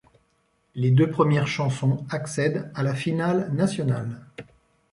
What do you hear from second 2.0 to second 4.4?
accèdent à la finale nationale.